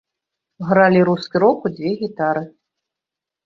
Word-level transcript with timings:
Гралі 0.69 1.03
рускі 1.11 1.43
рок 1.45 1.59
у 1.71 1.75
дзве 1.77 1.95
гітары. 2.03 2.43